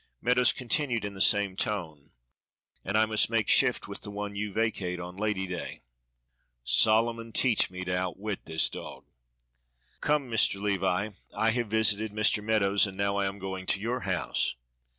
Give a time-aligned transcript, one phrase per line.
[0.19, 2.09] Meadows continued in the same tone,
[2.83, 5.83] "And I must make shift with the one you vacate on Lady day."
[6.63, 9.05] "Solomon teach me to outwit this dog."
[9.99, 10.59] "Come, Mr.
[10.59, 12.43] Levi, I have visited Mr.
[12.43, 14.55] Meadows and now I am going to your house."